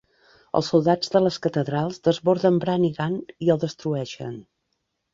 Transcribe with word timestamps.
Els 0.59 0.69
soldats 0.71 1.13
de 1.15 1.21
les 1.25 1.37
catedrals 1.43 2.01
desborden 2.09 2.59
Brannigan 2.65 3.23
i 3.49 3.55
el 3.57 3.65
destrueixen. 3.69 4.37